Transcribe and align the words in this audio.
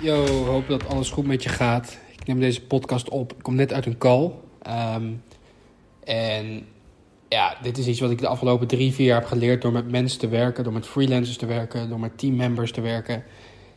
Yo, 0.00 0.26
hoop 0.26 0.68
dat 0.68 0.88
alles 0.88 1.10
goed 1.10 1.26
met 1.26 1.42
je 1.42 1.48
gaat. 1.48 1.98
Ik 2.18 2.26
neem 2.26 2.40
deze 2.40 2.62
podcast 2.62 3.08
op. 3.08 3.32
Ik 3.32 3.42
kom 3.42 3.54
net 3.54 3.72
uit 3.72 3.86
een 3.86 3.98
call. 3.98 4.30
Ehm, 4.62 5.12
en 6.04 6.66
ja, 7.28 7.56
dit 7.62 7.78
is 7.78 7.86
iets 7.86 8.00
wat 8.00 8.10
ik 8.10 8.18
de 8.18 8.26
afgelopen 8.26 8.66
drie, 8.66 8.92
vier 8.92 9.06
jaar 9.06 9.20
heb 9.20 9.28
geleerd 9.28 9.62
door 9.62 9.72
met 9.72 9.90
mensen 9.90 10.18
te 10.18 10.28
werken, 10.28 10.64
door 10.64 10.72
met 10.72 10.86
freelancers 10.86 11.36
te 11.36 11.46
werken, 11.46 11.88
door 11.88 12.00
met 12.00 12.18
teammembers 12.18 12.72
te 12.72 12.80
werken. 12.80 13.24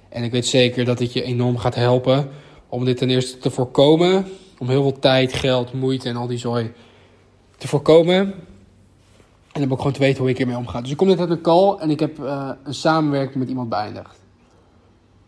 En 0.10 0.24
ik 0.24 0.32
weet 0.32 0.46
zeker 0.46 0.86
dat 0.86 0.98
dit 0.98 1.14
je 1.14 1.24
enorm 1.24 1.58
gaat 1.58 1.76
helpen 1.76 2.30
om 2.70 2.86
dit 2.86 2.98
ten 2.98 3.10
eerste 3.10 3.38
te 3.38 3.52
voorkomen. 3.52 4.26
Om 4.58 4.70
heel 4.70 4.82
veel 4.82 5.00
tijd, 5.00 5.34
geld, 5.34 5.74
moeite 5.74 6.10
en 6.10 6.16
al 6.16 6.28
die 6.28 6.38
zooi 6.38 6.72
te 7.58 7.68
voorkomen. 7.68 8.34
En 9.52 9.62
dan 9.62 9.72
ook 9.72 9.78
gewoon 9.78 9.94
te 9.94 10.00
weten 10.00 10.22
hoe 10.22 10.30
ik 10.30 10.40
ermee 10.40 10.58
omga. 10.58 10.82
Dus 10.82 10.92
ik 10.92 10.98
kom 10.98 11.08
net 11.08 11.20
uit 11.20 11.30
een 11.30 11.42
call 11.42 11.78
en 11.80 11.90
ik 11.90 12.00
heb 12.00 12.20
uh, 12.20 12.50
een 12.64 12.74
samenwerking 12.74 13.36
met 13.36 13.50
iemand 13.50 13.70
beëindigd. 13.70 14.16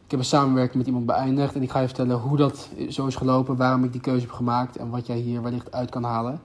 Ik 0.06 0.18
heb 0.18 0.20
een 0.20 0.26
samenwerking 0.26 0.78
met 0.78 0.88
iemand 0.88 1.06
beëindigd 1.06 1.56
en 1.56 1.62
ik 1.62 1.72
ga 1.72 1.80
je 1.80 1.86
vertellen 1.86 2.18
hoe 2.18 2.38
dat 2.38 2.70
zo 2.90 3.08
is 3.08 3.16
gelopen, 3.16 3.56
waarom 3.56 3.84
ik 3.84 3.92
die 3.92 4.02
keuze 4.02 4.22
heb 4.22 4.32
gemaakt 4.32 4.78
en 4.78 4.90
wat 4.90 5.08
jij 5.08 5.18
hier 5.18 5.42
wellicht 5.42 5.72
uit 5.72 5.90
kan 5.90 6.04
halen. 6.04 6.40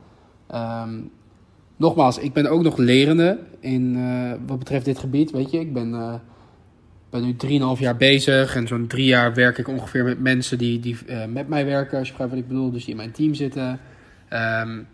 Um, 0.55 1.11
nogmaals, 1.77 2.19
ik 2.19 2.33
ben 2.33 2.47
ook 2.51 2.62
nog 2.62 2.77
lerende 2.77 3.39
in 3.61 3.97
uh, 3.97 4.33
wat 4.47 4.59
betreft 4.59 4.84
dit 4.84 4.98
gebied. 4.98 5.31
Weet 5.31 5.51
je, 5.51 5.61
ik 5.61 5.73
ben, 5.73 5.91
uh, 5.91 6.15
ben 7.11 7.23
nu 7.23 7.37
3,5 7.77 7.81
jaar 7.81 7.97
bezig 7.97 8.56
en 8.56 8.67
zo'n 8.67 8.87
drie 8.87 9.06
jaar 9.06 9.34
werk 9.34 9.59
ik 9.59 9.69
ongeveer 9.69 10.05
met 10.05 10.20
mensen 10.20 10.59
die, 10.59 10.81
die 10.81 10.97
met 11.29 11.48
mij 11.48 11.65
werken, 11.65 11.98
als 11.98 12.06
je 12.06 12.12
begrijpt 12.12 12.34
wat 12.34 12.43
ik 12.43 12.48
bedoel, 12.48 12.70
dus 12.70 12.81
die 12.81 12.91
in 12.91 12.97
mijn 12.97 13.12
team 13.12 13.34
zitten. 13.34 13.81
Um, 14.31 14.87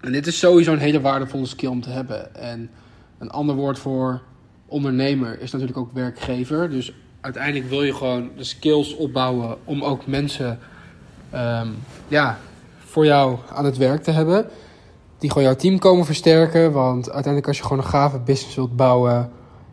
en 0.00 0.12
dit 0.12 0.26
is 0.26 0.38
sowieso 0.38 0.72
een 0.72 0.78
hele 0.78 1.00
waardevolle 1.00 1.46
skill 1.46 1.68
om 1.68 1.80
te 1.80 1.90
hebben. 1.90 2.34
En 2.34 2.70
een 3.18 3.30
ander 3.30 3.54
woord 3.54 3.78
voor 3.78 4.20
ondernemer 4.66 5.40
is 5.40 5.50
natuurlijk 5.50 5.78
ook 5.78 5.92
werkgever. 5.92 6.70
Dus 6.70 6.92
uiteindelijk 7.20 7.68
wil 7.68 7.82
je 7.82 7.94
gewoon 7.94 8.30
de 8.36 8.44
skills 8.44 8.96
opbouwen 8.96 9.56
om 9.64 9.82
ook 9.82 10.06
mensen 10.06 10.58
um, 11.34 11.74
ja, 12.08 12.38
voor 12.78 13.04
jou 13.04 13.38
aan 13.54 13.64
het 13.64 13.76
werk 13.76 14.02
te 14.02 14.10
hebben. 14.10 14.46
Die 15.18 15.30
gewoon 15.30 15.44
jouw 15.44 15.56
team 15.56 15.78
komen 15.78 16.04
versterken. 16.04 16.72
Want 16.72 17.04
uiteindelijk 17.04 17.46
als 17.46 17.56
je 17.56 17.62
gewoon 17.62 17.78
een 17.78 17.84
gave 17.84 18.18
business 18.18 18.54
wilt 18.54 18.76
bouwen 18.76 19.30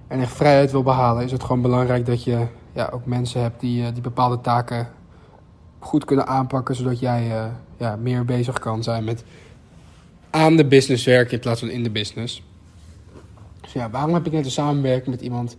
en 0.08 0.19
echt 0.19 0.36
vrijheid 0.36 0.72
wil 0.72 0.84
behalen, 0.84 1.23
is 1.23 1.31
het 1.31 1.44
gewoon 1.44 1.62
belangrijk 1.62 2.06
dat 2.06 2.23
je 2.23 2.45
ja, 2.73 2.89
ook 2.94 3.06
mensen 3.06 3.41
hebt 3.41 3.59
die, 3.59 3.81
uh, 3.81 3.88
die 3.94 4.02
bepaalde 4.02 4.41
taken 4.41 4.88
goed 5.80 6.06
kunnen 6.06 6.28
aanpakken. 6.28 6.75
Zodat 6.75 7.00
jij 7.00 7.28
uh, 7.28 7.45
ja, 7.78 7.95
meer 7.95 8.25
bezig 8.25 8.59
kan 8.59 8.84
zijn 8.84 9.03
met 9.03 9.23
aan 10.38 10.56
de 10.56 10.66
business 10.66 11.06
werken 11.06 11.34
in 11.34 11.40
plaats 11.40 11.60
van 11.60 11.70
in 11.70 11.84
de 11.84 11.90
business. 11.90 12.44
Dus 13.62 13.74
ja, 13.74 13.90
waarom 13.90 14.14
heb 14.14 14.26
ik 14.26 14.32
net 14.32 14.46
een 14.46 14.52
samenwerking 14.52 15.16
met 15.16 15.22
iemand 15.22 15.58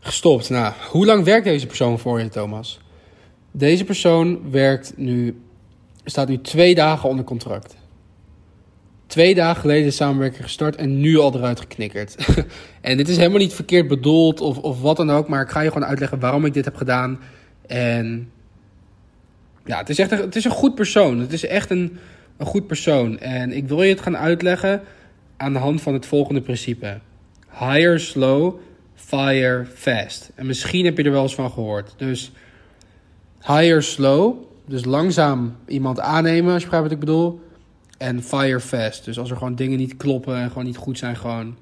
gestopt? 0.00 0.50
Nou, 0.50 0.72
hoe 0.90 1.06
lang 1.06 1.24
werkt 1.24 1.44
deze 1.44 1.66
persoon 1.66 1.98
voor 1.98 2.20
je, 2.20 2.28
Thomas? 2.28 2.80
Deze 3.50 3.84
persoon 3.84 4.50
werkt 4.50 4.92
nu, 4.96 5.40
staat 6.04 6.28
nu 6.28 6.40
twee 6.40 6.74
dagen 6.74 7.08
onder 7.08 7.24
contract. 7.24 7.76
Twee 9.06 9.34
dagen 9.34 9.60
geleden 9.60 9.86
is 9.86 9.96
samenwerking 9.96 10.42
gestart 10.42 10.76
en 10.76 11.00
nu 11.00 11.18
al 11.18 11.34
eruit 11.34 11.60
geknikkerd. 11.60 12.16
en 12.80 12.96
dit 12.96 13.08
is 13.08 13.16
helemaal 13.16 13.38
niet 13.38 13.54
verkeerd 13.54 13.88
bedoeld 13.88 14.40
of, 14.40 14.58
of 14.58 14.80
wat 14.80 14.96
dan 14.96 15.10
ook, 15.10 15.28
maar 15.28 15.42
ik 15.42 15.50
ga 15.50 15.60
je 15.60 15.72
gewoon 15.72 15.88
uitleggen 15.88 16.20
waarom 16.20 16.44
ik 16.44 16.54
dit 16.54 16.64
heb 16.64 16.76
gedaan. 16.76 17.20
En 17.66 18.30
ja, 19.64 19.78
het 19.78 19.88
is 19.88 19.98
echt 19.98 20.10
het 20.10 20.36
is 20.36 20.44
een 20.44 20.50
goed 20.50 20.74
persoon. 20.74 21.18
Het 21.18 21.32
is 21.32 21.46
echt 21.46 21.70
een, 21.70 21.98
een 22.36 22.46
goed 22.46 22.66
persoon. 22.66 23.18
En 23.18 23.52
ik 23.52 23.68
wil 23.68 23.82
je 23.82 23.90
het 23.90 24.00
gaan 24.00 24.16
uitleggen 24.16 24.82
aan 25.36 25.52
de 25.52 25.58
hand 25.58 25.82
van 25.82 25.92
het 25.92 26.06
volgende 26.06 26.40
principe: 26.40 26.98
hire 27.58 27.98
slow, 27.98 28.54
fire 28.94 29.66
fast. 29.74 30.30
En 30.34 30.46
misschien 30.46 30.84
heb 30.84 30.96
je 30.96 31.02
er 31.02 31.10
wel 31.10 31.22
eens 31.22 31.34
van 31.34 31.50
gehoord. 31.50 31.94
Dus 31.96 32.32
hire 33.40 33.80
slow, 33.80 34.36
dus 34.66 34.84
langzaam 34.84 35.56
iemand 35.66 36.00
aannemen, 36.00 36.52
als 36.52 36.62
je 36.62 36.68
begrijpt 36.68 36.88
wat 36.88 36.98
ik 36.98 37.06
bedoel. 37.06 37.40
En 37.98 38.22
fire 38.22 38.60
fast. 38.60 39.04
Dus 39.04 39.18
als 39.18 39.30
er 39.30 39.36
gewoon 39.36 39.54
dingen 39.54 39.78
niet 39.78 39.96
kloppen 39.96 40.36
en 40.36 40.48
gewoon 40.48 40.64
niet 40.64 40.76
goed 40.76 40.98
zijn, 40.98 41.16
gewoon. 41.16 41.56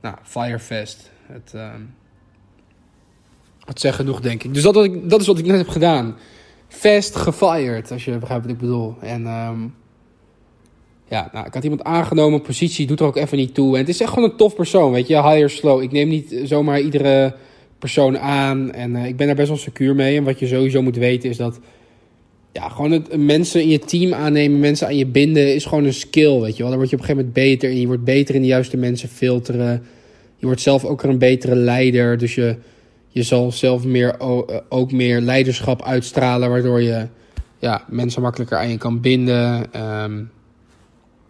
Nou, 0.00 0.16
fire 0.22 0.58
fast. 0.58 1.10
Het, 1.26 1.52
uh, 1.54 1.72
het 3.64 3.80
zegt 3.80 3.96
genoeg, 3.96 4.20
denk 4.20 4.42
ik. 4.42 4.54
Dus 4.54 4.62
dat, 4.62 5.20
is 5.20 5.26
wat 5.26 5.38
ik 5.38 5.46
net 5.46 5.56
heb 5.56 5.68
gedaan. 5.68 6.16
Fast 6.68 7.16
gefired, 7.16 7.92
als 7.92 8.04
je 8.04 8.18
begrijpt 8.18 8.44
wat 8.44 8.52
ik 8.52 8.60
bedoel. 8.60 8.96
En 9.00 9.26
um, 9.26 9.74
ja, 11.08 11.30
nou, 11.32 11.46
ik 11.46 11.54
had 11.54 11.62
iemand 11.62 11.84
aangenomen, 11.84 12.42
positie 12.42 12.86
doet 12.86 13.00
er 13.00 13.06
ook 13.06 13.16
even 13.16 13.38
niet 13.38 13.54
toe. 13.54 13.72
En 13.72 13.80
het 13.80 13.88
is 13.88 14.00
echt 14.00 14.12
gewoon 14.12 14.30
een 14.30 14.36
tof 14.36 14.54
persoon, 14.54 14.92
weet 14.92 15.06
je. 15.06 15.22
Hire 15.22 15.48
slow. 15.48 15.82
Ik 15.82 15.92
neem 15.92 16.08
niet 16.08 16.40
zomaar 16.44 16.80
iedere 16.80 17.34
persoon 17.78 18.18
aan. 18.18 18.72
En 18.72 18.94
uh, 18.94 19.06
ik 19.06 19.16
ben 19.16 19.26
daar 19.26 19.36
best 19.36 19.48
wel 19.48 19.56
secuur 19.56 19.94
mee. 19.94 20.16
En 20.16 20.24
wat 20.24 20.38
je 20.38 20.46
sowieso 20.46 20.82
moet 20.82 20.96
weten 20.96 21.30
is 21.30 21.36
dat... 21.36 21.60
Ja, 22.52 22.68
gewoon 22.68 22.90
het, 22.90 23.16
mensen 23.16 23.60
in 23.62 23.68
je 23.68 23.78
team 23.78 24.14
aannemen, 24.14 24.60
mensen 24.60 24.86
aan 24.86 24.96
je 24.96 25.06
binden, 25.06 25.54
is 25.54 25.64
gewoon 25.64 25.84
een 25.84 25.94
skill, 25.94 26.40
weet 26.40 26.56
je 26.56 26.58
wel. 26.58 26.68
Daar 26.68 26.78
word 26.78 26.90
je 26.90 26.96
op 26.96 27.02
een 27.02 27.08
gegeven 27.08 27.16
moment 27.16 27.32
beter 27.32 27.70
in. 27.70 27.80
Je 27.80 27.86
wordt 27.86 28.04
beter 28.04 28.34
in 28.34 28.40
de 28.40 28.46
juiste 28.46 28.76
mensen 28.76 29.08
filteren. 29.08 29.82
Je 30.36 30.46
wordt 30.46 30.60
zelf 30.60 30.84
ook 30.84 31.02
een 31.02 31.18
betere 31.18 31.54
leider. 31.54 32.18
Dus 32.18 32.34
je, 32.34 32.56
je 33.08 33.22
zal 33.22 33.52
zelf 33.52 33.84
meer, 33.84 34.16
ook 34.68 34.92
meer 34.92 35.20
leiderschap 35.20 35.82
uitstralen, 35.82 36.50
waardoor 36.50 36.82
je 36.82 37.06
ja, 37.58 37.84
mensen 37.88 38.22
makkelijker 38.22 38.58
aan 38.58 38.70
je 38.70 38.78
kan 38.78 39.00
binden. 39.00 39.66
Um, 40.02 40.30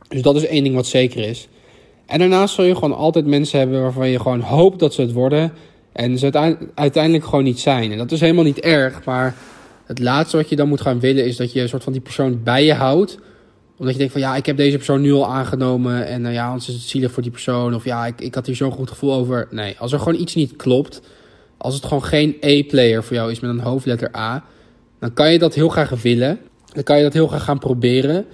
dus 0.09 0.23
dat 0.23 0.37
is 0.37 0.47
één 0.47 0.63
ding 0.63 0.75
wat 0.75 0.87
zeker 0.87 1.29
is. 1.29 1.49
En 2.07 2.19
daarnaast 2.19 2.55
zul 2.55 2.65
je 2.65 2.75
gewoon 2.75 2.97
altijd 2.97 3.27
mensen 3.27 3.59
hebben 3.59 3.83
waarvan 3.83 4.09
je 4.09 4.21
gewoon 4.21 4.41
hoopt 4.41 4.79
dat 4.79 4.95
ze 4.95 5.01
het 5.01 5.13
worden. 5.13 5.53
En 5.93 6.19
ze 6.19 6.57
uiteindelijk 6.75 7.25
gewoon 7.25 7.45
niet 7.45 7.61
zijn. 7.61 7.93
En 7.93 7.99
dat 7.99 8.13
is 8.13 8.21
helemaal 8.21 8.45
niet 8.45 8.61
erg. 8.61 9.05
Maar 9.05 9.35
het 9.87 9.99
laatste 9.99 10.37
wat 10.37 10.49
je 10.49 10.57
dan 10.57 10.69
moet 10.69 10.81
gaan 10.81 11.01
willen 11.01 11.25
is 11.25 11.37
dat 11.37 11.53
je 11.53 11.61
een 11.61 11.69
soort 11.69 11.83
van 11.83 11.93
die 11.93 12.03
persoon 12.03 12.43
bij 12.43 12.65
je 12.65 12.75
houdt. 12.75 13.19
Omdat 13.77 13.93
je 13.93 13.99
denkt 13.99 14.13
van 14.13 14.23
ja, 14.23 14.37
ik 14.37 14.47
heb 14.47 14.57
deze 14.57 14.77
persoon 14.77 15.01
nu 15.01 15.13
al 15.13 15.27
aangenomen. 15.27 16.07
En 16.07 16.25
uh, 16.25 16.33
ja, 16.33 16.47
anders 16.47 16.69
is 16.69 16.75
het 16.75 16.83
zielig 16.83 17.13
voor 17.13 17.23
die 17.23 17.33
persoon. 17.33 17.75
Of 17.75 17.85
ja, 17.85 18.07
ik, 18.07 18.21
ik 18.21 18.35
had 18.35 18.47
hier 18.47 18.57
zo'n 18.57 18.73
goed 18.73 18.89
gevoel 18.89 19.13
over. 19.15 19.49
Nee, 19.51 19.75
als 19.79 19.93
er 19.93 19.99
gewoon 19.99 20.21
iets 20.21 20.35
niet 20.35 20.57
klopt. 20.57 21.01
Als 21.57 21.75
het 21.75 21.85
gewoon 21.85 22.05
geen 22.05 22.37
A-player 22.45 23.05
voor 23.05 23.17
jou 23.17 23.31
is 23.31 23.41
met 23.41 23.51
een 23.51 23.61
hoofdletter 23.61 24.17
A. 24.17 24.45
Dan 24.99 25.13
kan 25.13 25.33
je 25.33 25.39
dat 25.39 25.55
heel 25.55 25.69
graag 25.69 26.03
willen. 26.03 26.39
Dan 26.73 26.83
kan 26.83 26.97
je 26.97 27.03
dat 27.03 27.13
heel 27.13 27.27
graag 27.27 27.45
gaan 27.45 27.59
proberen. 27.59 28.27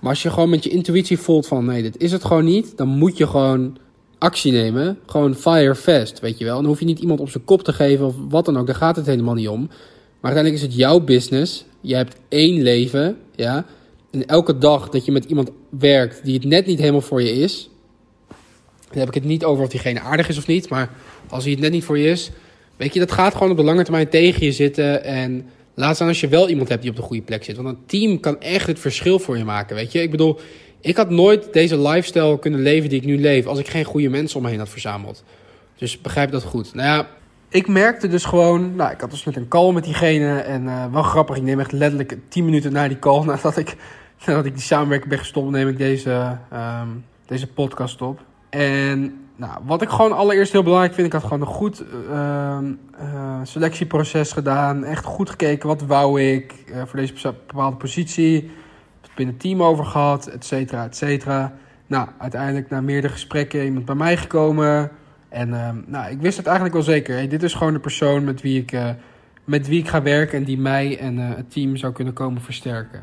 Maar 0.00 0.10
als 0.10 0.22
je 0.22 0.30
gewoon 0.30 0.50
met 0.50 0.64
je 0.64 0.70
intuïtie 0.70 1.18
voelt 1.18 1.46
van 1.46 1.64
nee, 1.64 1.82
dit 1.82 1.98
is 1.98 2.12
het 2.12 2.24
gewoon 2.24 2.44
niet, 2.44 2.76
dan 2.76 2.88
moet 2.88 3.16
je 3.16 3.26
gewoon 3.26 3.78
actie 4.18 4.52
nemen. 4.52 4.98
Gewoon 5.06 5.34
fire 5.34 5.74
fast, 5.74 6.20
weet 6.20 6.38
je 6.38 6.44
wel. 6.44 6.56
Dan 6.56 6.64
hoef 6.64 6.78
je 6.78 6.84
niet 6.84 6.98
iemand 6.98 7.20
op 7.20 7.30
zijn 7.30 7.44
kop 7.44 7.62
te 7.62 7.72
geven 7.72 8.06
of 8.06 8.14
wat 8.28 8.44
dan 8.44 8.58
ook. 8.58 8.66
Daar 8.66 8.74
gaat 8.74 8.96
het 8.96 9.06
helemaal 9.06 9.34
niet 9.34 9.48
om. 9.48 9.60
Maar 10.20 10.34
uiteindelijk 10.34 10.54
is 10.54 10.68
het 10.68 10.74
jouw 10.74 11.00
business. 11.00 11.64
Je 11.80 11.94
hebt 11.94 12.16
één 12.28 12.62
leven, 12.62 13.16
ja. 13.34 13.64
En 14.10 14.26
elke 14.26 14.58
dag 14.58 14.88
dat 14.88 15.04
je 15.04 15.12
met 15.12 15.24
iemand 15.24 15.50
werkt 15.68 16.24
die 16.24 16.34
het 16.34 16.44
net 16.44 16.66
niet 16.66 16.78
helemaal 16.78 17.00
voor 17.00 17.22
je 17.22 17.32
is. 17.32 17.70
Dan 18.88 18.98
heb 18.98 19.08
ik 19.08 19.14
het 19.14 19.24
niet 19.24 19.44
over 19.44 19.64
of 19.64 19.70
diegene 19.70 20.00
aardig 20.00 20.28
is 20.28 20.38
of 20.38 20.46
niet. 20.46 20.68
Maar 20.68 20.90
als 21.28 21.42
hij 21.42 21.52
het 21.52 21.60
net 21.60 21.72
niet 21.72 21.84
voor 21.84 21.98
je 21.98 22.10
is. 22.10 22.30
Weet 22.76 22.94
je, 22.94 23.00
dat 23.00 23.12
gaat 23.12 23.32
gewoon 23.32 23.50
op 23.50 23.56
de 23.56 23.62
lange 23.62 23.82
termijn 23.82 24.08
tegen 24.08 24.46
je 24.46 24.52
zitten. 24.52 25.04
En 25.04 25.46
Laat 25.78 25.94
staan 25.94 26.08
als 26.08 26.20
je 26.20 26.28
wel 26.28 26.48
iemand 26.48 26.68
hebt 26.68 26.80
die 26.80 26.90
op 26.90 26.96
de 26.96 27.02
goede 27.02 27.22
plek 27.22 27.44
zit. 27.44 27.56
Want 27.56 27.68
een 27.68 27.86
team 27.86 28.20
kan 28.20 28.40
echt 28.40 28.66
het 28.66 28.78
verschil 28.78 29.18
voor 29.18 29.38
je 29.38 29.44
maken, 29.44 29.76
weet 29.76 29.92
je. 29.92 30.02
Ik 30.02 30.10
bedoel, 30.10 30.40
ik 30.80 30.96
had 30.96 31.10
nooit 31.10 31.52
deze 31.52 31.80
lifestyle 31.80 32.38
kunnen 32.38 32.60
leven 32.60 32.88
die 32.88 33.00
ik 33.00 33.06
nu 33.06 33.20
leef... 33.20 33.46
als 33.46 33.58
ik 33.58 33.68
geen 33.68 33.84
goede 33.84 34.08
mensen 34.08 34.36
om 34.36 34.42
me 34.42 34.48
heen 34.48 34.58
had 34.58 34.68
verzameld. 34.68 35.24
Dus 35.76 36.00
begrijp 36.00 36.30
dat 36.30 36.42
goed. 36.42 36.74
Nou 36.74 36.88
ja, 36.88 37.08
ik 37.48 37.68
merkte 37.68 38.08
dus 38.08 38.24
gewoon... 38.24 38.76
Nou, 38.76 38.92
ik 38.92 39.00
had 39.00 39.10
dus 39.10 39.24
met 39.24 39.36
een 39.36 39.48
call 39.48 39.72
met 39.72 39.84
diegene. 39.84 40.38
En 40.38 40.64
uh, 40.64 40.92
wel 40.92 41.02
grappig, 41.02 41.36
ik 41.36 41.42
neem 41.42 41.60
echt 41.60 41.72
letterlijk 41.72 42.16
10 42.28 42.44
minuten 42.44 42.72
na 42.72 42.88
die 42.88 42.98
call... 42.98 43.24
nadat 43.26 43.56
ik, 43.56 43.76
nadat 44.26 44.44
ik 44.44 44.54
die 44.54 44.62
samenwerking 44.62 45.10
ben 45.10 45.18
gestopt... 45.18 45.50
neem 45.50 45.68
ik 45.68 45.78
deze, 45.78 46.38
um, 46.52 47.04
deze 47.26 47.46
podcast 47.46 48.02
op. 48.02 48.20
En 48.50 49.25
nou, 49.36 49.60
wat 49.64 49.82
ik 49.82 49.88
gewoon 49.88 50.12
allereerst 50.12 50.52
heel 50.52 50.62
belangrijk 50.62 50.94
vind, 50.94 51.06
ik 51.06 51.12
had 51.12 51.22
gewoon 51.22 51.40
een 51.40 51.46
goed 51.46 51.84
uh, 52.10 52.58
uh, 53.02 53.40
selectieproces 53.42 54.32
gedaan. 54.32 54.84
Echt 54.84 55.04
goed 55.04 55.30
gekeken, 55.30 55.68
wat 55.68 55.82
wou 55.82 56.22
ik 56.22 56.54
uh, 56.66 56.82
voor 56.86 56.98
deze 56.98 57.34
bepaalde 57.46 57.76
positie. 57.76 58.50
Binnen 59.14 59.34
het 59.34 59.42
team 59.44 59.62
over 59.62 59.84
gehad, 59.84 60.26
et 60.26 60.44
cetera, 60.44 60.84
et 60.84 60.96
cetera. 60.96 61.52
Nou, 61.86 62.08
uiteindelijk 62.18 62.70
na 62.70 62.80
meerdere 62.80 63.12
gesprekken 63.12 63.64
iemand 63.64 63.84
bij 63.84 63.94
mij 63.94 64.16
gekomen. 64.16 64.90
En 65.28 65.54
ehm, 65.54 65.76
nou, 65.86 66.10
ik 66.10 66.20
wist 66.20 66.36
het 66.36 66.46
eigenlijk 66.46 66.74
wel 66.74 66.84
zeker. 66.84 67.14
Hey, 67.14 67.28
dit 67.28 67.42
is 67.42 67.54
gewoon 67.54 67.72
de 67.72 67.78
persoon 67.78 68.24
met 68.24 68.40
wie 68.40 68.60
ik, 68.60 68.72
eh, 68.72 68.88
met 69.44 69.68
wie 69.68 69.80
ik 69.80 69.88
ga 69.88 70.02
werken 70.02 70.38
en 70.38 70.44
die 70.44 70.58
mij 70.58 70.98
en 70.98 71.16
het 71.16 71.50
team 71.50 71.76
zou 71.76 71.92
kunnen 71.92 72.14
komen 72.14 72.42
versterken. 72.42 73.02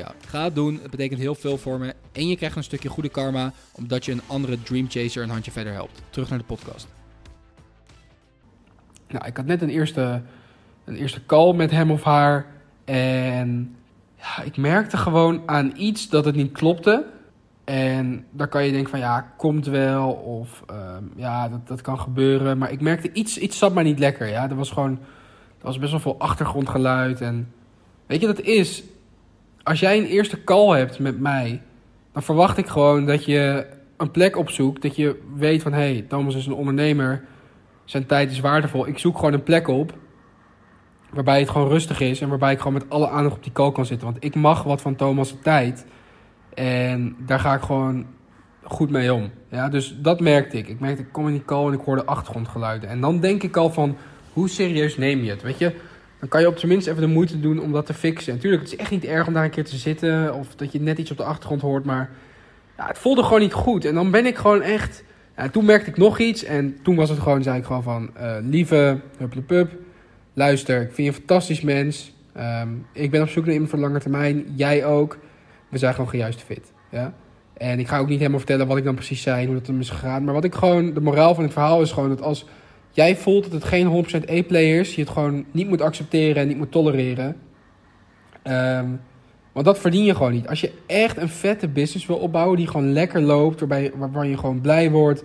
Ga 0.27 0.43
het 0.43 0.55
doen, 0.55 0.79
het 0.81 0.91
betekent 0.91 1.19
heel 1.19 1.35
veel 1.35 1.57
voor 1.57 1.79
me. 1.79 1.93
En 2.11 2.27
je 2.27 2.35
krijgt 2.35 2.55
een 2.55 2.63
stukje 2.63 2.89
goede 2.89 3.09
karma, 3.09 3.53
omdat 3.71 4.05
je 4.05 4.11
een 4.11 4.21
andere 4.27 4.61
Dream 4.63 4.89
Chaser 4.89 5.23
een 5.23 5.29
handje 5.29 5.51
verder 5.51 5.73
helpt. 5.73 6.01
Terug 6.09 6.29
naar 6.29 6.39
de 6.39 6.45
podcast. 6.45 6.87
Nou, 9.07 9.25
ik 9.25 9.37
had 9.37 9.45
net 9.45 9.61
een 9.61 9.69
eerste, 9.69 10.21
een 10.85 10.95
eerste 10.95 11.25
call 11.25 11.53
met 11.53 11.71
hem 11.71 11.91
of 11.91 12.03
haar. 12.03 12.45
En 12.85 13.75
ja, 14.17 14.43
ik 14.43 14.57
merkte 14.57 14.97
gewoon 14.97 15.41
aan 15.45 15.73
iets 15.75 16.09
dat 16.09 16.25
het 16.25 16.35
niet 16.35 16.51
klopte. 16.51 17.05
En 17.63 18.25
daar 18.31 18.47
kan 18.47 18.65
je 18.65 18.71
denken 18.71 18.89
van 18.89 18.99
ja, 18.99 19.33
komt 19.37 19.65
wel. 19.65 20.11
Of 20.11 20.63
ehm, 20.67 21.03
ja, 21.15 21.49
dat, 21.49 21.67
dat 21.67 21.81
kan 21.81 21.99
gebeuren. 21.99 22.57
Maar 22.57 22.71
ik 22.71 22.81
merkte 22.81 23.11
iets, 23.13 23.37
iets 23.37 23.57
zat 23.57 23.73
maar 23.73 23.83
niet 23.83 23.99
lekker. 23.99 24.27
Ja, 24.27 24.49
er 24.49 24.55
was 24.55 24.71
gewoon, 24.71 24.91
er 25.57 25.65
was 25.65 25.79
best 25.79 25.91
wel 25.91 25.99
veel 25.99 26.19
achtergrondgeluid. 26.19 27.21
En 27.21 27.53
weet 28.05 28.21
je, 28.21 28.27
dat 28.27 28.41
is 28.41 28.83
als 29.63 29.79
jij 29.79 29.97
een 29.97 30.05
eerste 30.05 30.43
call 30.43 30.77
hebt 30.77 30.99
met 30.99 31.19
mij, 31.19 31.61
dan 32.13 32.23
verwacht 32.23 32.57
ik 32.57 32.67
gewoon 32.67 33.05
dat 33.05 33.25
je 33.25 33.67
een 33.97 34.11
plek 34.11 34.37
opzoekt. 34.37 34.81
Dat 34.81 34.95
je 34.95 35.21
weet 35.35 35.61
van 35.61 35.73
hé, 35.73 35.79
hey, 35.79 36.05
Thomas 36.07 36.35
is 36.35 36.45
een 36.45 36.53
ondernemer. 36.53 37.23
Zijn 37.85 38.05
tijd 38.05 38.31
is 38.31 38.39
waardevol. 38.39 38.87
Ik 38.87 38.97
zoek 38.97 39.15
gewoon 39.15 39.33
een 39.33 39.43
plek 39.43 39.67
op. 39.67 39.93
Waarbij 41.09 41.39
het 41.39 41.49
gewoon 41.49 41.67
rustig 41.67 41.99
is. 41.99 42.21
En 42.21 42.29
waarbij 42.29 42.51
ik 42.51 42.57
gewoon 42.57 42.73
met 42.73 42.89
alle 42.89 43.09
aandacht 43.09 43.35
op 43.35 43.43
die 43.43 43.51
call 43.51 43.71
kan 43.71 43.85
zitten. 43.85 44.07
Want 44.07 44.23
ik 44.23 44.35
mag 44.35 44.63
wat 44.63 44.81
van 44.81 44.95
Thomas' 44.95 45.35
tijd. 45.43 45.85
En 46.53 47.15
daar 47.25 47.39
ga 47.39 47.53
ik 47.53 47.61
gewoon 47.61 48.05
goed 48.63 48.89
mee 48.89 49.13
om. 49.13 49.31
Ja, 49.49 49.69
dus 49.69 49.95
dat 49.97 50.19
merkte 50.19 50.57
ik. 50.57 50.67
Ik 50.67 50.79
merkte, 50.79 51.01
ik 51.01 51.11
kom 51.11 51.27
in 51.27 51.33
die 51.33 51.45
call 51.45 51.67
en 51.67 51.73
ik 51.73 51.85
hoorde 51.85 52.05
achtergrondgeluiden. 52.05 52.89
En 52.89 53.01
dan 53.01 53.19
denk 53.19 53.43
ik 53.43 53.57
al 53.57 53.69
van, 53.69 53.97
hoe 54.33 54.49
serieus 54.49 54.97
neem 54.97 55.23
je 55.23 55.29
het? 55.29 55.41
Weet 55.41 55.57
je, 55.57 55.75
dan 56.21 56.29
kan 56.29 56.41
je 56.41 56.47
op 56.47 56.57
zijn 56.57 56.71
minst 56.71 56.87
even 56.87 57.01
de 57.01 57.07
moeite 57.07 57.39
doen 57.39 57.59
om 57.59 57.71
dat 57.71 57.85
te 57.85 57.93
fixen. 57.93 58.33
Natuurlijk, 58.33 58.61
het 58.61 58.71
is 58.71 58.77
echt 58.77 58.91
niet 58.91 59.05
erg 59.05 59.27
om 59.27 59.33
daar 59.33 59.43
een 59.43 59.49
keer 59.49 59.65
te 59.65 59.75
zitten. 59.75 60.33
Of 60.33 60.55
dat 60.55 60.71
je 60.71 60.81
net 60.81 60.97
iets 60.97 61.11
op 61.11 61.17
de 61.17 61.23
achtergrond 61.23 61.61
hoort. 61.61 61.85
Maar 61.85 62.09
ja, 62.77 62.87
het 62.87 62.97
voelde 62.97 63.23
gewoon 63.23 63.39
niet 63.39 63.53
goed. 63.53 63.85
En 63.85 63.93
dan 63.93 64.11
ben 64.11 64.25
ik 64.25 64.37
gewoon 64.37 64.61
echt... 64.61 65.03
Ja, 65.37 65.49
toen 65.49 65.65
merkte 65.65 65.89
ik 65.89 65.97
nog 65.97 66.19
iets. 66.19 66.43
En 66.43 66.77
toen 66.83 66.95
was 66.95 67.09
het 67.09 67.19
gewoon, 67.19 67.43
zei 67.43 67.57
ik 67.57 67.65
gewoon 67.65 67.83
van... 67.83 68.09
Uh, 68.17 68.35
lieve, 68.41 68.99
hup 69.17 69.33
de 69.33 69.41
pup. 69.41 69.71
Luister, 70.33 70.81
ik 70.81 70.91
vind 70.91 70.97
je 70.97 71.07
een 71.07 71.13
fantastisch 71.13 71.61
mens. 71.61 72.13
Um, 72.37 72.85
ik 72.93 73.11
ben 73.11 73.21
op 73.21 73.29
zoek 73.29 73.43
naar 73.43 73.53
iemand 73.53 73.71
voor 73.71 73.79
lange 73.79 73.99
termijn. 73.99 74.45
Jij 74.55 74.85
ook. 74.85 75.17
We 75.69 75.77
zijn 75.77 75.93
gewoon 75.93 76.09
gejuist 76.09 76.41
fit. 76.41 76.71
Ja? 76.89 77.13
En 77.53 77.79
ik 77.79 77.87
ga 77.87 77.97
ook 77.97 78.07
niet 78.07 78.17
helemaal 78.17 78.39
vertellen 78.39 78.67
wat 78.67 78.77
ik 78.77 78.83
dan 78.83 78.95
precies 78.95 79.21
zei. 79.21 79.45
Hoe 79.45 79.55
dat 79.55 79.65
dan 79.65 79.79
is 79.79 79.89
gegaan. 79.89 80.23
Maar 80.23 80.33
wat 80.33 80.43
ik 80.43 80.55
gewoon... 80.55 80.93
De 80.93 81.01
moraal 81.01 81.35
van 81.35 81.43
het 81.43 81.53
verhaal 81.53 81.81
is 81.81 81.91
gewoon 81.91 82.09
dat 82.09 82.21
als 82.21 82.45
jij 82.91 83.15
voelt 83.15 83.43
dat 83.43 83.51
het 83.51 83.63
geen 83.63 84.05
100% 84.21 84.25
E-players, 84.25 84.95
je 84.95 85.01
het 85.01 85.09
gewoon 85.09 85.45
niet 85.51 85.67
moet 85.67 85.81
accepteren 85.81 86.41
en 86.41 86.47
niet 86.47 86.57
moet 86.57 86.71
tolereren. 86.71 87.35
Um, 88.43 89.01
want 89.51 89.65
dat 89.65 89.79
verdien 89.79 90.03
je 90.03 90.15
gewoon 90.15 90.31
niet. 90.31 90.47
Als 90.47 90.61
je 90.61 90.71
echt 90.85 91.17
een 91.17 91.29
vette 91.29 91.67
business 91.67 92.05
wil 92.05 92.17
opbouwen 92.17 92.57
die 92.57 92.67
gewoon 92.67 92.93
lekker 92.93 93.21
loopt, 93.21 93.59
waarbij, 93.59 93.91
waarvan 93.95 94.29
je 94.29 94.37
gewoon 94.37 94.61
blij 94.61 94.91
wordt. 94.91 95.23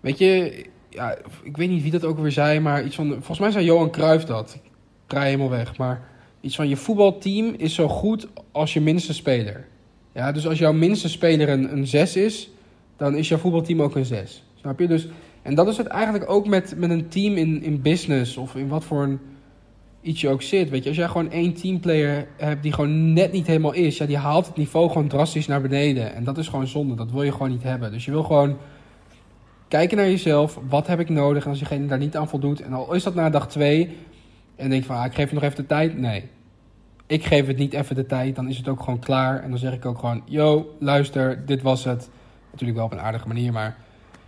Weet 0.00 0.18
je, 0.18 0.64
ja, 0.88 1.16
ik 1.42 1.56
weet 1.56 1.68
niet 1.68 1.82
wie 1.82 1.90
dat 1.90 2.04
ook 2.04 2.18
weer 2.18 2.32
zei, 2.32 2.60
maar 2.60 2.84
iets 2.84 2.96
van. 2.96 3.08
Volgens 3.08 3.38
mij 3.38 3.50
zei 3.50 3.64
Johan 3.64 3.90
Cruijff 3.90 4.24
dat. 4.24 4.58
Ik 4.62 4.70
draai 5.06 5.26
helemaal 5.26 5.50
weg. 5.50 5.76
Maar 5.76 6.08
iets 6.40 6.56
van 6.56 6.68
je 6.68 6.76
voetbalteam 6.76 7.54
is 7.56 7.74
zo 7.74 7.88
goed 7.88 8.28
als 8.52 8.72
je 8.72 8.80
minste 8.80 9.14
speler. 9.14 9.66
Ja, 10.12 10.32
dus 10.32 10.46
als 10.48 10.58
jouw 10.58 10.72
minste 10.72 11.08
speler 11.08 11.48
een, 11.48 11.72
een 11.72 11.86
6 11.86 12.16
is, 12.16 12.50
dan 12.96 13.16
is 13.16 13.28
jouw 13.28 13.38
voetbalteam 13.38 13.82
ook 13.82 13.94
een 13.94 14.04
6. 14.04 14.44
Snap 14.54 14.78
je? 14.80 14.86
Dus 14.86 15.08
en 15.42 15.54
dat 15.54 15.68
is 15.68 15.76
het 15.76 15.86
eigenlijk 15.86 16.30
ook 16.30 16.46
met, 16.46 16.74
met 16.76 16.90
een 16.90 17.08
team 17.08 17.36
in, 17.36 17.62
in 17.62 17.82
business 17.82 18.36
of 18.36 18.54
in 18.54 18.68
wat 18.68 18.84
voor 18.84 19.02
een 19.02 19.18
iets 20.00 20.20
je 20.20 20.28
ook 20.28 20.42
zit. 20.42 20.70
Weet 20.70 20.82
je, 20.82 20.88
als 20.88 20.98
jij 20.98 21.08
gewoon 21.08 21.30
één 21.30 21.54
teamplayer 21.54 22.28
hebt 22.36 22.62
die 22.62 22.72
gewoon 22.72 23.12
net 23.12 23.32
niet 23.32 23.46
helemaal 23.46 23.72
is, 23.72 23.96
ja, 23.96 24.06
die 24.06 24.16
haalt 24.16 24.46
het 24.46 24.56
niveau 24.56 24.88
gewoon 24.88 25.08
drastisch 25.08 25.46
naar 25.46 25.60
beneden. 25.60 26.14
En 26.14 26.24
dat 26.24 26.38
is 26.38 26.48
gewoon 26.48 26.66
zonde. 26.66 26.94
Dat 26.94 27.10
wil 27.10 27.22
je 27.22 27.32
gewoon 27.32 27.50
niet 27.50 27.62
hebben. 27.62 27.92
Dus 27.92 28.04
je 28.04 28.10
wil 28.10 28.22
gewoon 28.22 28.56
kijken 29.68 29.96
naar 29.96 30.06
jezelf. 30.06 30.58
Wat 30.68 30.86
heb 30.86 31.00
ik 31.00 31.08
nodig? 31.08 31.44
En 31.44 31.50
als 31.50 31.58
diegene 31.58 31.86
daar 31.86 31.98
niet 31.98 32.16
aan 32.16 32.28
voldoet, 32.28 32.60
en 32.60 32.72
al 32.72 32.92
is 32.92 33.02
dat 33.02 33.14
na 33.14 33.30
dag 33.30 33.48
twee, 33.48 33.96
en 34.56 34.70
denk 34.70 34.84
van, 34.84 34.96
ah, 34.96 35.04
ik 35.04 35.14
geef 35.14 35.28
je 35.28 35.34
nog 35.34 35.44
even 35.44 35.56
de 35.56 35.66
tijd. 35.66 35.98
Nee. 35.98 36.24
Ik 37.06 37.24
geef 37.24 37.46
het 37.46 37.56
niet 37.56 37.72
even 37.72 37.94
de 37.94 38.06
tijd, 38.06 38.36
dan 38.36 38.48
is 38.48 38.56
het 38.56 38.68
ook 38.68 38.80
gewoon 38.80 38.98
klaar. 38.98 39.42
En 39.42 39.50
dan 39.50 39.58
zeg 39.58 39.72
ik 39.72 39.86
ook 39.86 39.98
gewoon, 39.98 40.22
yo, 40.24 40.76
luister, 40.78 41.46
dit 41.46 41.62
was 41.62 41.84
het. 41.84 42.10
Natuurlijk 42.50 42.78
wel 42.78 42.86
op 42.86 42.92
een 42.92 43.00
aardige 43.00 43.28
manier, 43.28 43.52
maar 43.52 43.76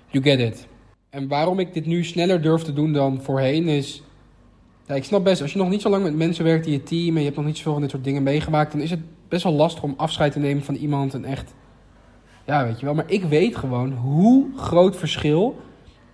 you 0.06 0.24
get 0.24 0.38
it. 0.38 0.68
En 1.10 1.28
waarom 1.28 1.58
ik 1.58 1.74
dit 1.74 1.86
nu 1.86 2.04
sneller 2.04 2.42
durf 2.42 2.62
te 2.62 2.72
doen 2.72 2.92
dan 2.92 3.22
voorheen 3.22 3.68
is. 3.68 4.02
Ja, 4.86 4.94
ik 4.94 5.04
snap 5.04 5.24
best, 5.24 5.42
als 5.42 5.52
je 5.52 5.58
nog 5.58 5.68
niet 5.68 5.82
zo 5.82 5.88
lang 5.88 6.02
met 6.02 6.16
mensen 6.16 6.44
werkt 6.44 6.66
in 6.66 6.72
je 6.72 6.82
team 6.82 7.14
en 7.14 7.18
je 7.18 7.24
hebt 7.24 7.36
nog 7.36 7.46
niet 7.46 7.56
zoveel 7.56 7.72
van 7.72 7.82
dit 7.82 7.90
soort 7.90 8.04
dingen 8.04 8.22
meegemaakt, 8.22 8.72
dan 8.72 8.80
is 8.80 8.90
het 8.90 9.00
best 9.28 9.42
wel 9.42 9.52
lastig 9.52 9.82
om 9.82 9.94
afscheid 9.96 10.32
te 10.32 10.38
nemen 10.38 10.64
van 10.64 10.74
iemand 10.74 11.14
en 11.14 11.24
echt. 11.24 11.54
Ja, 12.46 12.64
weet 12.64 12.80
je 12.80 12.86
wel. 12.86 12.94
Maar 12.94 13.10
ik 13.10 13.24
weet 13.24 13.56
gewoon 13.56 13.92
hoe 13.92 14.46
groot 14.56 14.96
verschil 14.96 15.56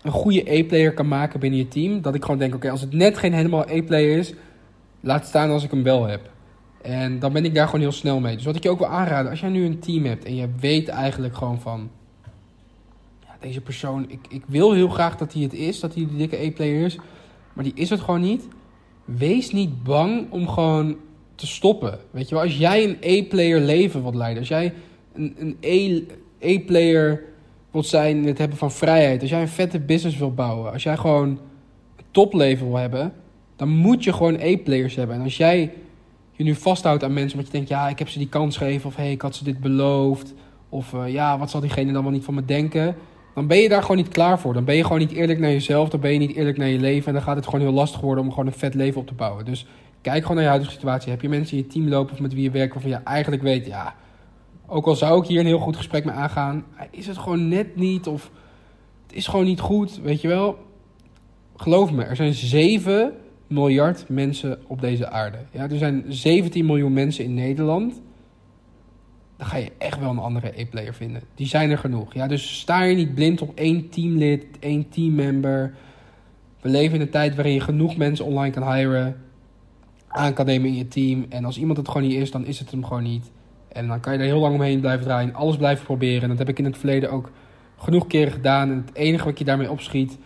een 0.03 0.13
goede 0.13 0.53
E-player 0.55 0.95
kan 0.95 1.09
maken 1.09 1.41
binnen 1.41 1.59
je 1.59 1.69
team. 1.69 2.03
Dat 2.03 2.15
ik 2.15 2.23
gewoon 2.23 2.39
denk: 2.39 2.55
oké, 2.55 2.71
als 2.71 2.81
het 2.81 2.93
net 2.93 3.19
geen 3.19 3.33
helemaal 3.33 3.69
E-player 3.69 4.19
is, 4.19 4.35
laat 5.01 5.27
staan 5.27 5.51
als 5.51 5.65
ik 5.65 5.71
hem 5.71 5.83
wel 5.83 6.07
heb. 6.07 6.31
En 6.83 7.19
dan 7.19 7.33
ben 7.33 7.45
ik 7.45 7.55
daar 7.55 7.67
gewoon 7.67 7.81
heel 7.81 7.93
snel 7.93 8.21
mee. 8.21 8.35
Dus 8.35 8.45
wat 8.45 8.57
ik 8.57 8.63
je 8.63 8.71
ook 8.71 8.79
wil 8.79 8.89
aanraden, 8.89 9.31
als 9.31 9.41
jij 9.41 9.49
nu 9.49 9.65
een 9.65 9.79
team 9.79 10.05
hebt 10.05 10.25
en 10.25 10.37
je 10.37 10.49
weet 10.61 10.89
eigenlijk 10.89 11.37
gewoon 11.37 11.61
van 11.61 11.91
deze 13.41 13.61
persoon, 13.61 14.05
ik, 14.09 14.27
ik 14.29 14.43
wil 14.47 14.73
heel 14.73 14.89
graag 14.89 15.17
dat 15.17 15.33
hij 15.33 15.43
het 15.43 15.55
is, 15.55 15.81
dat 15.81 15.95
hij 15.95 16.07
de 16.07 16.17
dikke 16.17 16.43
E-player 16.43 16.85
is, 16.85 16.99
maar 17.53 17.65
die 17.65 17.75
is 17.75 17.91
het 17.91 18.01
gewoon 18.01 18.21
niet. 18.21 18.49
Wees 19.05 19.51
niet 19.51 19.83
bang 19.83 20.31
om 20.31 20.49
gewoon 20.49 20.97
te 21.35 21.47
stoppen. 21.47 21.99
Weet 22.11 22.29
je 22.29 22.35
wel, 22.35 22.45
als 22.45 22.57
jij 22.57 22.85
een 22.85 22.97
E-player 23.01 23.61
leven 23.61 24.03
wilt 24.03 24.15
leiden, 24.15 24.39
als 24.39 24.49
jij 24.49 24.75
een, 25.61 26.09
E-player 26.39 27.23
wilt 27.71 27.87
zijn 27.87 28.17
in 28.17 28.27
het 28.27 28.39
hebben 28.39 28.59
van 28.59 28.73
vrijheid, 28.73 29.21
als 29.21 29.31
jij 29.31 29.41
een 29.41 29.49
vette 29.49 29.81
business 29.81 30.19
wilt 30.19 30.35
bouwen, 30.35 30.73
als 30.73 30.83
jij 30.83 30.97
gewoon 30.97 31.29
een 31.29 32.05
topleven 32.11 32.67
wil 32.67 32.77
hebben, 32.77 33.13
dan 33.57 33.69
moet 33.69 34.05
je 34.05 34.13
gewoon 34.13 34.35
E-players 34.39 34.95
hebben. 34.95 35.17
En 35.17 35.23
als 35.23 35.37
jij 35.37 35.73
je 36.33 36.45
nu 36.45 36.55
vasthoudt 36.55 37.05
aan 37.05 37.13
mensen 37.13 37.39
omdat 37.39 37.47
je 37.47 37.59
denkt, 37.59 37.69
ja, 37.69 37.89
ik 37.89 37.99
heb 37.99 38.09
ze 38.09 38.19
die 38.19 38.29
kans 38.29 38.57
gegeven, 38.57 38.87
of 38.87 38.97
hé, 38.97 39.03
hey, 39.03 39.13
ik 39.13 39.23
had 39.23 39.35
ze 39.35 39.45
dit 39.45 39.61
beloofd, 39.61 40.35
of 40.69 40.93
uh, 40.93 41.13
ja, 41.13 41.39
wat 41.39 41.51
zal 41.51 41.61
diegene 41.61 41.93
dan 41.93 42.03
wel 42.03 42.13
niet 42.13 42.25
van 42.25 42.35
me 42.35 42.45
denken? 42.45 42.97
Dan 43.37 43.47
ben 43.47 43.59
je 43.59 43.69
daar 43.69 43.83
gewoon 43.83 43.97
niet 43.97 44.09
klaar 44.09 44.39
voor. 44.39 44.53
Dan 44.53 44.65
ben 44.65 44.77
je 44.77 44.83
gewoon 44.83 44.99
niet 44.99 45.13
eerlijk 45.13 45.39
naar 45.39 45.51
jezelf. 45.51 45.89
Dan 45.89 46.01
ben 46.01 46.13
je 46.13 46.19
niet 46.19 46.35
eerlijk 46.37 46.57
naar 46.57 46.69
je 46.69 46.79
leven. 46.79 47.07
En 47.07 47.13
dan 47.13 47.23
gaat 47.23 47.37
het 47.37 47.45
gewoon 47.45 47.61
heel 47.61 47.73
lastig 47.73 48.01
worden 48.01 48.25
om 48.25 48.31
gewoon 48.31 48.47
een 48.47 48.53
vet 48.53 48.75
leven 48.75 49.01
op 49.01 49.07
te 49.07 49.15
bouwen. 49.15 49.45
Dus 49.45 49.67
kijk 50.01 50.21
gewoon 50.21 50.35
naar 50.35 50.45
je 50.45 50.51
huidige 50.51 50.73
situatie. 50.73 51.11
Heb 51.11 51.21
je 51.21 51.29
mensen 51.29 51.57
in 51.57 51.63
je 51.63 51.69
team 51.69 51.89
lopen 51.89 52.13
of 52.13 52.21
met 52.21 52.35
wie 52.35 52.43
je 52.43 52.51
werkt 52.51 52.73
waarvan 52.73 52.91
je 52.91 52.97
eigenlijk 52.97 53.43
weet, 53.43 53.67
ja, 53.67 53.95
ook 54.67 54.87
al 54.87 54.95
zou 54.95 55.23
ik 55.23 55.29
hier 55.29 55.41
een 55.41 55.47
heel 55.47 55.59
goed 55.59 55.77
gesprek 55.77 56.05
mee 56.05 56.15
aangaan, 56.15 56.65
is 56.91 57.07
het 57.07 57.19
gewoon 57.19 57.49
net 57.49 57.77
niet 57.77 58.07
of 58.07 58.31
het 59.07 59.17
is 59.17 59.27
gewoon 59.27 59.45
niet 59.45 59.61
goed, 59.61 60.01
weet 60.03 60.21
je 60.21 60.29
wel. 60.29 60.59
Geloof 61.57 61.93
me, 61.93 62.03
er 62.03 62.17
zijn 62.17 62.35
7 62.35 63.13
miljard 63.47 64.05
mensen 64.09 64.59
op 64.67 64.81
deze 64.81 65.09
aarde. 65.09 65.39
Ja, 65.51 65.71
er 65.71 65.79
zijn 65.79 66.05
17 66.09 66.67
miljoen 66.67 66.93
mensen 66.93 67.25
in 67.25 67.35
Nederland 67.35 68.01
dan 69.37 69.47
ga 69.47 69.57
je 69.57 69.73
echt 69.79 69.99
wel 69.99 70.11
een 70.11 70.19
andere 70.19 70.61
E-player 70.61 70.95
vinden. 70.95 71.23
Die 71.35 71.47
zijn 71.47 71.71
er 71.71 71.79
genoeg. 71.79 72.15
Ja, 72.15 72.27
dus 72.27 72.59
sta 72.59 72.83
je 72.83 72.97
niet 72.97 73.15
blind 73.15 73.43
op 73.43 73.53
één 73.55 73.89
teamlid, 73.89 74.47
één 74.61 74.89
teammember. 74.89 75.75
We 76.61 76.69
leven 76.69 76.95
in 76.95 77.01
een 77.01 77.11
tijd 77.11 77.35
waarin 77.35 77.55
je 77.55 77.61
genoeg 77.61 77.97
mensen 77.97 78.25
online 78.25 78.55
kan 78.55 78.75
hiren, 78.75 79.17
aan 80.09 80.33
kan 80.33 80.47
nemen 80.47 80.69
in 80.69 80.77
je 80.77 80.89
team. 80.89 81.27
En 81.29 81.45
als 81.45 81.59
iemand 81.59 81.79
het 81.79 81.89
gewoon 81.89 82.09
niet 82.09 82.21
is, 82.21 82.31
dan 82.31 82.47
is 82.47 82.59
het 82.59 82.71
hem 82.71 82.85
gewoon 82.85 83.03
niet. 83.03 83.31
En 83.69 83.87
dan 83.87 84.01
kan 84.01 84.13
je 84.13 84.19
er 84.19 84.25
heel 84.25 84.39
lang 84.39 84.55
omheen 84.55 84.81
blijven 84.81 85.05
draaien, 85.05 85.35
alles 85.35 85.57
blijven 85.57 85.85
proberen. 85.85 86.23
En 86.23 86.29
dat 86.29 86.39
heb 86.39 86.49
ik 86.49 86.59
in 86.59 86.65
het 86.65 86.79
verleden 86.79 87.11
ook 87.11 87.31
genoeg 87.77 88.07
keren 88.07 88.33
gedaan. 88.33 88.71
En 88.71 88.77
het 88.87 88.95
enige 88.95 89.25
wat 89.25 89.39
je 89.39 89.45
daarmee 89.45 89.71
opschiet, 89.71 90.19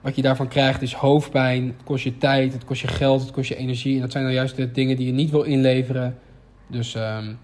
wat 0.00 0.16
je 0.16 0.22
daarvan 0.22 0.48
krijgt, 0.48 0.82
is 0.82 0.92
hoofdpijn. 0.92 1.66
Het 1.66 1.82
kost 1.84 2.04
je 2.04 2.18
tijd, 2.18 2.52
het 2.52 2.64
kost 2.64 2.80
je 2.80 2.88
geld, 2.88 3.20
het 3.20 3.30
kost 3.30 3.48
je 3.48 3.56
energie. 3.56 3.94
En 3.94 4.00
dat 4.00 4.12
zijn 4.12 4.24
dan 4.24 4.32
juist 4.32 4.56
de 4.56 4.70
dingen 4.70 4.96
die 4.96 5.06
je 5.06 5.12
niet 5.12 5.30
wil 5.30 5.42
inleveren. 5.42 6.18
Dus 6.66 6.94
um, 6.94 7.38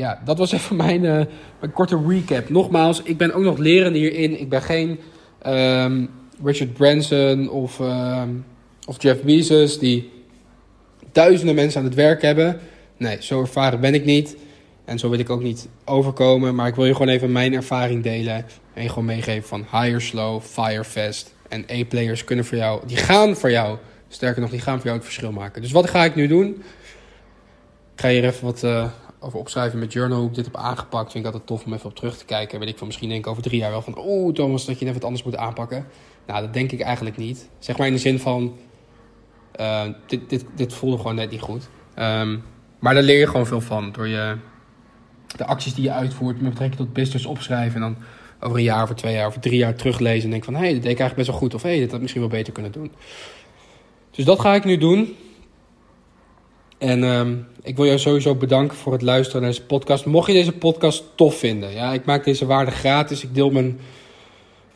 ja, 0.00 0.20
dat 0.24 0.38
was 0.38 0.52
even 0.52 0.76
mijn, 0.76 1.04
uh, 1.04 1.24
mijn, 1.60 1.72
korte 1.72 2.00
recap. 2.06 2.48
Nogmaals, 2.48 3.02
ik 3.02 3.16
ben 3.16 3.32
ook 3.32 3.42
nog 3.42 3.58
lerende 3.58 3.98
hierin. 3.98 4.40
Ik 4.40 4.48
ben 4.48 4.62
geen 4.62 4.98
um, 5.46 6.10
Richard 6.44 6.72
Branson 6.72 7.48
of, 7.48 7.78
um, 7.78 8.44
of 8.86 9.02
Jeff 9.02 9.22
Bezos 9.22 9.78
die 9.78 10.10
duizenden 11.12 11.54
mensen 11.54 11.80
aan 11.80 11.86
het 11.86 11.94
werk 11.94 12.22
hebben. 12.22 12.60
Nee, 12.96 13.16
zo 13.20 13.40
ervaren 13.40 13.80
ben 13.80 13.94
ik 13.94 14.04
niet. 14.04 14.36
En 14.84 14.98
zo 14.98 15.10
wil 15.10 15.18
ik 15.18 15.30
ook 15.30 15.42
niet 15.42 15.68
overkomen. 15.84 16.54
Maar 16.54 16.68
ik 16.68 16.74
wil 16.74 16.86
je 16.86 16.92
gewoon 16.92 17.12
even 17.12 17.32
mijn 17.32 17.54
ervaring 17.54 18.02
delen. 18.02 18.46
En 18.74 18.82
je 18.82 18.88
gewoon 18.88 19.04
meegeven 19.04 19.48
van 19.48 19.66
higher 19.70 20.00
slow, 20.00 20.42
fire 20.42 20.84
fast. 20.84 21.34
En 21.48 21.64
A-players 21.70 22.24
kunnen 22.24 22.44
voor 22.44 22.56
jou, 22.56 22.86
die 22.86 22.96
gaan 22.96 23.36
voor 23.36 23.50
jou. 23.50 23.78
Sterker 24.08 24.40
nog, 24.40 24.50
die 24.50 24.60
gaan 24.60 24.76
voor 24.76 24.84
jou 24.84 24.96
het 24.96 25.04
verschil 25.04 25.32
maken. 25.32 25.62
Dus 25.62 25.72
wat 25.72 25.90
ga 25.90 26.04
ik 26.04 26.14
nu 26.14 26.26
doen? 26.26 26.48
Ik 27.94 28.06
ga 28.06 28.08
hier 28.08 28.24
even 28.24 28.44
wat 28.44 28.62
uh, 28.62 28.84
over 29.20 29.38
opschrijven 29.38 29.78
met 29.78 29.92
journal. 29.92 30.18
Hoe 30.18 30.28
ik 30.28 30.34
dit 30.34 30.44
heb 30.44 30.56
aangepakt. 30.56 31.12
Vind 31.12 31.24
ik 31.24 31.32
altijd 31.32 31.46
tof 31.46 31.64
om 31.64 31.72
even 31.72 31.88
op 31.88 31.96
terug 31.96 32.18
te 32.18 32.24
kijken. 32.24 32.58
Weet 32.58 32.68
ik 32.68 32.78
van 32.78 32.86
misschien 32.86 33.08
denk 33.08 33.24
ik 33.24 33.30
over 33.30 33.42
drie 33.42 33.60
jaar 33.60 33.70
wel 33.70 33.82
van... 33.82 33.98
Oeh 33.98 34.34
Thomas, 34.34 34.64
dat 34.64 34.78
je 34.78 34.84
net 34.84 34.94
wat 34.94 35.04
anders 35.04 35.22
moet 35.22 35.36
aanpakken. 35.36 35.86
Nou, 36.26 36.40
dat 36.40 36.52
denk 36.52 36.72
ik 36.72 36.80
eigenlijk 36.80 37.16
niet. 37.16 37.48
Zeg 37.58 37.78
maar 37.78 37.86
in 37.86 37.92
de 37.92 37.98
zin 37.98 38.18
van... 38.18 38.56
Uh, 39.60 39.82
dit, 40.06 40.30
dit, 40.30 40.44
dit 40.54 40.74
voelde 40.74 40.96
gewoon 40.96 41.14
net 41.14 41.30
niet 41.30 41.40
goed. 41.40 41.68
Um, 41.98 42.42
maar 42.78 42.94
daar 42.94 43.02
leer 43.02 43.18
je 43.18 43.26
gewoon 43.26 43.46
veel 43.46 43.60
van. 43.60 43.92
Door 43.92 44.08
je 44.08 44.36
de 45.36 45.46
acties 45.46 45.74
die 45.74 45.84
je 45.84 45.90
uitvoert 45.90 46.40
met 46.40 46.50
betrekking 46.50 46.80
tot 46.80 46.92
business 46.92 47.26
opschrijven. 47.26 47.74
En 47.74 47.80
dan 47.80 47.96
over 48.40 48.56
een 48.56 48.62
jaar, 48.62 48.82
over 48.82 48.94
twee 48.94 49.14
jaar, 49.14 49.26
over 49.26 49.40
drie 49.40 49.58
jaar 49.58 49.74
teruglezen. 49.74 50.24
En 50.24 50.30
denk 50.30 50.44
van, 50.44 50.54
hé, 50.54 50.60
hey, 50.60 50.72
dat 50.72 50.82
deed 50.82 50.92
ik 50.92 50.98
eigenlijk 50.98 51.16
best 51.16 51.28
wel 51.28 51.38
goed. 51.38 51.54
Of 51.54 51.62
hé, 51.62 51.68
hey, 51.68 51.78
dit 51.78 51.90
had 51.90 52.00
misschien 52.00 52.20
wel 52.20 52.30
beter 52.30 52.52
kunnen 52.52 52.72
doen. 52.72 52.92
Dus 54.10 54.24
dat 54.24 54.40
ga 54.40 54.54
ik 54.54 54.64
nu 54.64 54.76
doen. 54.76 55.16
En 56.80 57.02
um, 57.02 57.46
ik 57.62 57.76
wil 57.76 57.86
jou 57.86 57.98
sowieso 57.98 58.34
bedanken 58.34 58.76
voor 58.76 58.92
het 58.92 59.02
luisteren 59.02 59.42
naar 59.42 59.50
deze 59.50 59.64
podcast. 59.64 60.06
Mocht 60.06 60.26
je 60.26 60.32
deze 60.32 60.52
podcast 60.52 61.04
tof 61.14 61.34
vinden. 61.34 61.72
Ja, 61.72 61.92
ik 61.92 62.04
maak 62.04 62.24
deze 62.24 62.46
waarde 62.46 62.70
gratis. 62.70 63.22
Ik 63.22 63.34
deel 63.34 63.50
mijn, 63.50 63.80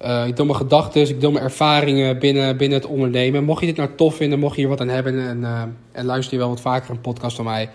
uh, 0.05 0.27
ik 0.27 0.37
deel 0.37 0.45
mijn 0.45 0.59
gedachten. 0.59 1.09
Ik 1.09 1.21
deel 1.21 1.31
mijn 1.31 1.45
ervaringen 1.45 2.19
binnen, 2.19 2.57
binnen 2.57 2.79
het 2.79 2.89
ondernemen. 2.89 3.45
Mocht 3.45 3.61
je 3.61 3.67
dit 3.67 3.77
nou 3.77 3.89
tof 3.97 4.15
vinden, 4.15 4.39
mocht 4.39 4.55
je 4.55 4.61
hier 4.61 4.71
wat 4.71 4.81
aan 4.81 4.89
hebben. 4.89 5.29
En, 5.29 5.41
uh, 5.41 5.63
en 5.93 6.05
luister 6.05 6.33
je 6.33 6.41
wel 6.41 6.49
wat 6.49 6.61
vaker 6.61 6.91
een 6.91 7.01
podcast 7.01 7.37
van 7.37 7.45
mij 7.45 7.69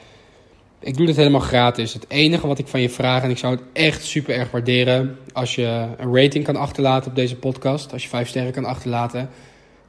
ik 0.79 0.97
doe 0.97 1.05
dit 1.05 1.15
helemaal 1.15 1.39
gratis. 1.39 1.93
Het 1.93 2.05
enige 2.07 2.47
wat 2.47 2.59
ik 2.59 2.67
van 2.67 2.81
je 2.81 2.89
vraag, 2.89 3.23
en 3.23 3.29
ik 3.29 3.37
zou 3.37 3.55
het 3.55 3.63
echt 3.73 4.03
super 4.03 4.35
erg 4.35 4.51
waarderen 4.51 5.17
als 5.33 5.55
je 5.55 5.87
een 5.97 6.15
rating 6.15 6.43
kan 6.43 6.55
achterlaten 6.55 7.09
op 7.09 7.15
deze 7.15 7.35
podcast. 7.35 7.93
Als 7.93 8.03
je 8.03 8.09
vijf 8.09 8.27
sterren 8.27 8.51
kan 8.51 8.65
achterlaten. 8.65 9.29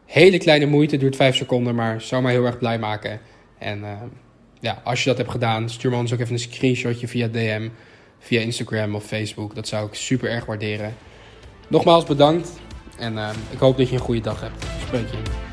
Hele 0.07 0.39
kleine 0.39 0.67
moeite, 0.67 0.97
duurt 0.97 1.17
vijf 1.17 1.37
seconden, 1.37 1.75
maar 1.75 2.01
zou 2.01 2.23
mij 2.23 2.33
heel 2.33 2.45
erg 2.45 2.59
blij 2.59 2.79
maken. 2.79 3.21
En 3.59 3.79
uh, 3.79 3.91
ja, 4.61 4.81
als 4.85 5.03
je 5.03 5.09
dat 5.09 5.19
hebt 5.19 5.31
gedaan, 5.31 5.71
stuur 5.71 5.91
me 5.91 5.97
anders 5.97 6.15
ook 6.15 6.21
even 6.21 6.33
een 6.33 6.41
screenshotje 6.41 7.09
via 7.09 7.29
DM, 7.29 7.69
via 8.19 8.41
Instagram 8.41 8.95
of 8.95 9.05
Facebook. 9.05 9.55
Dat 9.55 9.69
zou 9.69 9.87
ik 9.87 9.95
super 9.95 10.31
erg 10.31 10.45
waarderen. 10.45 10.95
Nogmaals 11.69 12.05
bedankt 12.05 12.51
en 12.99 13.13
uh, 13.13 13.31
ik 13.51 13.59
hoop 13.59 13.77
dat 13.77 13.89
je 13.89 13.95
een 13.95 14.01
goede 14.01 14.21
dag 14.21 14.41
hebt. 14.41 14.65
Spreek 14.81 15.11
je. 15.11 15.50